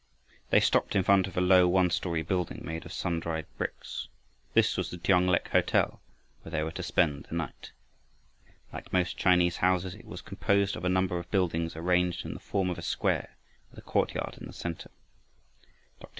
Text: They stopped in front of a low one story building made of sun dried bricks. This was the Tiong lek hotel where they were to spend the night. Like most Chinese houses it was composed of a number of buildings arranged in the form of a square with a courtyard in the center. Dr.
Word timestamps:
They 0.49 0.59
stopped 0.61 0.95
in 0.95 1.03
front 1.03 1.27
of 1.27 1.37
a 1.37 1.41
low 1.41 1.67
one 1.67 1.91
story 1.91 2.23
building 2.23 2.61
made 2.65 2.87
of 2.87 2.91
sun 2.91 3.19
dried 3.19 3.45
bricks. 3.59 4.07
This 4.55 4.75
was 4.75 4.89
the 4.89 4.97
Tiong 4.97 5.27
lek 5.27 5.49
hotel 5.49 6.01
where 6.41 6.49
they 6.49 6.63
were 6.63 6.71
to 6.71 6.81
spend 6.81 7.25
the 7.29 7.35
night. 7.35 7.69
Like 8.73 8.91
most 8.91 9.15
Chinese 9.15 9.57
houses 9.57 9.93
it 9.93 10.05
was 10.07 10.21
composed 10.23 10.75
of 10.75 10.83
a 10.83 10.89
number 10.89 11.19
of 11.19 11.29
buildings 11.29 11.75
arranged 11.75 12.25
in 12.25 12.33
the 12.33 12.39
form 12.39 12.71
of 12.71 12.79
a 12.79 12.81
square 12.81 13.37
with 13.69 13.77
a 13.77 13.83
courtyard 13.83 14.39
in 14.39 14.47
the 14.47 14.53
center. 14.53 14.89
Dr. 15.99 16.09